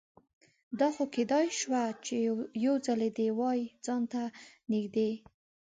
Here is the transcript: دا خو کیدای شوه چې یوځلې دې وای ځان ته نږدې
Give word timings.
دا 0.79 0.87
خو 0.95 1.03
کیدای 1.15 1.47
شوه 1.59 1.83
چې 2.05 2.15
یوځلې 2.65 3.09
دې 3.17 3.27
وای 3.39 3.59
ځان 3.85 4.01
ته 4.11 4.21
نږدې 4.71 5.09